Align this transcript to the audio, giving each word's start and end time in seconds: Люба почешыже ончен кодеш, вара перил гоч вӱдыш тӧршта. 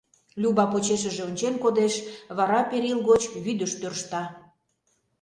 Люба 0.41 0.63
почешыже 0.71 1.21
ончен 1.27 1.55
кодеш, 1.63 1.93
вара 2.37 2.59
перил 2.69 2.99
гоч 3.09 3.21
вӱдыш 3.43 3.71
тӧршта. 3.79 4.23